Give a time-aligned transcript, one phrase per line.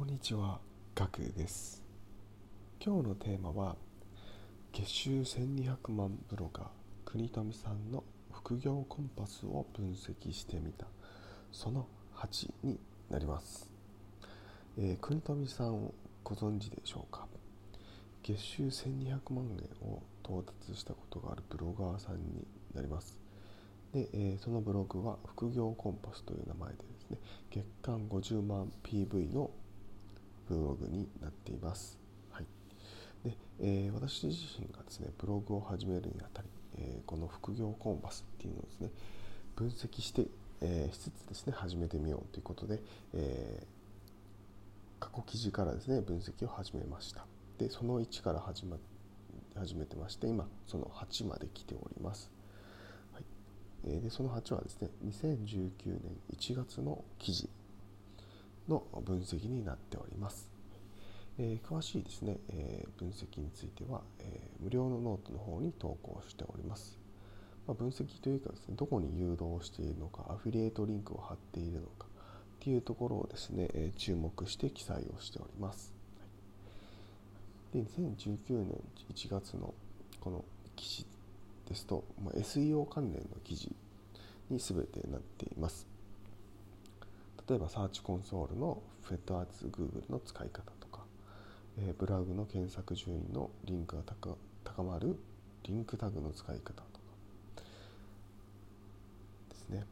[0.00, 0.58] こんにちは、
[0.94, 1.84] ガクです。
[2.82, 3.76] 今日のテーマは、
[4.72, 6.66] 月収1200万ブロガー、
[7.04, 8.02] 国富さんの
[8.32, 10.86] 副業コンパスを分析してみた、
[11.52, 11.86] その
[12.16, 13.70] 8になります。
[14.78, 15.92] えー国富さんを
[16.24, 17.26] ご存知でしょうか？
[18.22, 19.44] 月収1200万
[19.82, 23.18] 円を到達したことがあるブロガーさんになります。
[23.92, 27.18] で、えーそのブログは副業コンパスという名前でですね、
[27.50, 29.50] 月間50万 PV の
[30.50, 31.96] ブログになっています。
[32.32, 32.46] はい。
[33.24, 38.90] で、えー私自身がですね、ブログを始めるにあたり、えーこの副業コンパスっていうのをですね、
[39.54, 40.26] 分析して、
[40.60, 42.82] えーしつつですね、始めてみようということで、
[43.14, 43.64] え
[44.98, 47.24] 過去記事からですね、分析を始めました。
[47.58, 48.76] で、その1から始ま
[49.54, 52.28] 始めてまして、今、その8まで来ております。
[53.12, 57.48] はいで、その8はですね、2019年1月の記事
[58.70, 60.48] の分析になっております。
[61.38, 66.98] えー詳しいですね、えー分析については、えー無料のノートの方に投稿しております。
[67.66, 72.08] まあ、分析というかですね、どこに誘導しているのか、アフィリエイトリンクを貼っているのかっ
[72.60, 75.92] ていうところをですね、えー注目して記載をしております。
[77.74, 78.80] で、2019年
[79.12, 79.74] 1月の
[80.20, 80.44] この
[80.76, 81.06] 記事
[81.68, 83.74] ですと、まあ、SEO 関連の記事
[84.48, 85.89] に全てなっています。
[87.50, 91.00] 例えば、 Search Console の Fetch as Google の使い方とか、
[91.78, 94.02] えーブログの検索順位のランクが
[94.62, 95.16] 高まる
[95.64, 96.84] リンクタグの使い方とか。
[99.48, 99.84] ですね、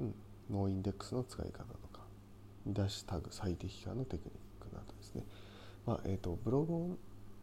[0.00, 0.14] うん、
[0.50, 2.02] noindex の使い方とか。
[2.66, 5.22] 見出しタグ最適化のテクニックなどですね、
[5.86, 6.98] まあえー、とブログ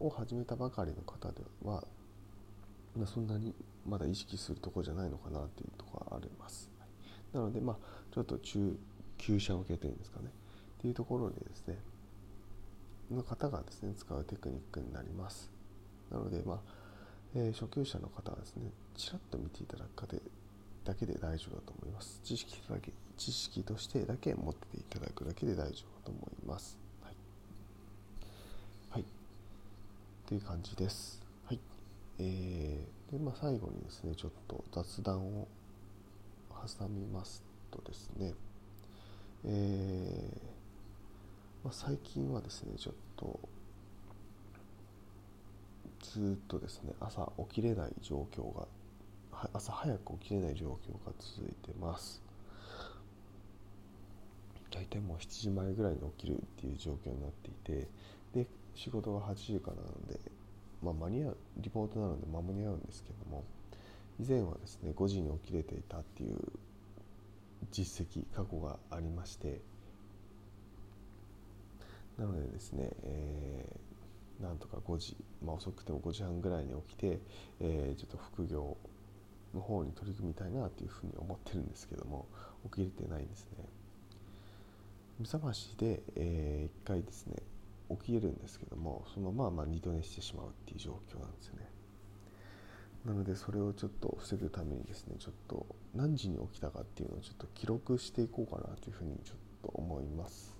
[0.00, 1.82] を始めたばかりの方では、
[2.94, 3.54] まあ、そんなに
[3.88, 6.70] まだ意識するところじゃないのかなというところがあります。
[7.32, 7.76] なので、まあ、
[8.12, 8.78] ちょっと中
[9.18, 10.26] 級者向けというんですかね。
[10.78, 11.78] っていうところでですね
[13.10, 15.50] の方がですね使うテクニックになります。
[16.10, 16.58] なのでまあ、
[17.34, 20.20] えー初級者の方はですねちらっと見ていただくかで
[20.84, 22.20] だけで大丈夫だと思います。
[22.24, 26.78] 知識だけ知識としてだけ持ってていただくだけで大丈夫だと思います。
[27.02, 27.14] はい、
[28.90, 29.04] はい、
[30.26, 31.22] という感じです。
[31.46, 31.60] はい。
[32.18, 35.48] えー、でまあ最後にですねちょっと雑談を
[36.50, 38.32] 挟みますとですね
[39.44, 40.46] えー
[41.64, 43.40] まあ、最近はですねちょっと
[46.00, 48.68] ずっとですね朝起きれない状況が
[49.52, 52.22] 朝早く起きれない状況が続いてます。
[54.70, 57.88] 大体もう7時前ぐらいに起きるっていう状況になっていて
[58.34, 60.20] で仕事が8時からなので、
[60.82, 63.42] まあ、間に合うリモートなので間に合うんですけども
[64.20, 66.36] 以前はですね5時に起きれていたっていう
[67.70, 69.60] 実績過去がありまして。
[72.18, 73.86] なのでですね、えー
[74.42, 77.20] なんとか5時、まあ、遅くても5時半ぐらいに起きて、
[77.60, 78.76] えーちょっと副業
[79.54, 82.26] の方に取り組みたいなというふうに思ってるんですけども
[82.64, 83.64] 起きれてないんですね。
[85.18, 87.36] 目覚ましで、え1回ですね
[87.88, 91.70] 起きれるんですけどもそのまままあ二度寝してしまうっていう状況なんですよね。
[93.06, 100.56] なのでそれをちょっと防ぐためにですねちょっと何時に起きたかっていうのをちょっと記録していこうかなというふうにちょっと思います。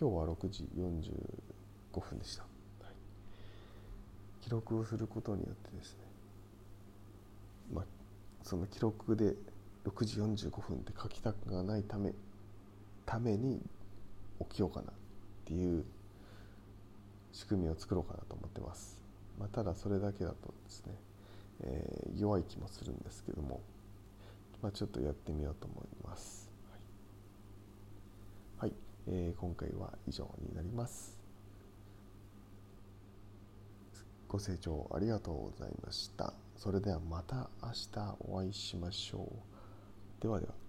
[0.00, 2.92] 今日は6時45分でした、はい
[4.40, 5.98] 記録をすることによってですね
[7.74, 7.84] まあ
[8.42, 9.34] その記録で
[9.84, 12.12] 6時45分って書きたくがないため
[13.04, 13.60] ために
[14.40, 14.94] 起きようかなっ
[15.44, 15.84] ていう
[17.32, 19.02] 仕組みを作ろうかなと思ってます、
[19.38, 20.94] まあ、ただそれだけだとですね、
[21.60, 23.60] えー弱い気もするんですけども、
[24.60, 26.50] まあ、ちょっとやってみようと思います。
[28.58, 28.76] はい、はい。
[29.06, 31.16] えー今回は以上になります。
[34.28, 36.34] ご清聴ありがとうございました。
[36.56, 39.32] それではまた明日お会いしましょ
[40.20, 40.22] う。
[40.22, 40.67] ではでは。